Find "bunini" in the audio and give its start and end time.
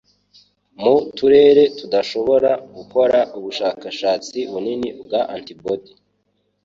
4.51-4.89